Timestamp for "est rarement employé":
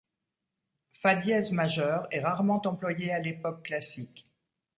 2.09-3.11